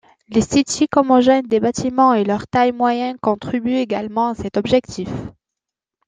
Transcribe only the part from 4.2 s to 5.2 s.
à cet objectif.